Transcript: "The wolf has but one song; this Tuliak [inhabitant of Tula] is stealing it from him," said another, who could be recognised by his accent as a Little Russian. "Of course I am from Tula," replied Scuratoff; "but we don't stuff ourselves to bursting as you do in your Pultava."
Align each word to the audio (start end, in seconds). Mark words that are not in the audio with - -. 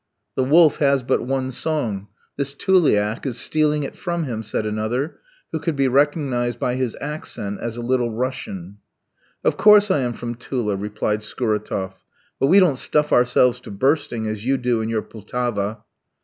"The 0.33 0.43
wolf 0.43 0.77
has 0.77 1.03
but 1.03 1.21
one 1.27 1.51
song; 1.51 2.07
this 2.35 2.55
Tuliak 2.55 2.87
[inhabitant 2.87 3.17
of 3.17 3.21
Tula] 3.23 3.29
is 3.29 3.37
stealing 3.39 3.83
it 3.83 3.95
from 3.95 4.23
him," 4.23 4.41
said 4.41 4.65
another, 4.65 5.19
who 5.51 5.59
could 5.59 5.75
be 5.75 5.87
recognised 5.87 6.57
by 6.57 6.73
his 6.73 6.97
accent 6.99 7.59
as 7.61 7.77
a 7.77 7.83
Little 7.83 8.11
Russian. 8.11 8.77
"Of 9.43 9.57
course 9.57 9.91
I 9.91 9.99
am 9.99 10.13
from 10.13 10.33
Tula," 10.33 10.75
replied 10.75 11.21
Scuratoff; 11.21 12.03
"but 12.39 12.47
we 12.47 12.59
don't 12.59 12.77
stuff 12.79 13.13
ourselves 13.13 13.59
to 13.61 13.69
bursting 13.69 14.25
as 14.25 14.43
you 14.43 14.57
do 14.57 14.81
in 14.81 14.89
your 14.89 15.03
Pultava." 15.03 15.83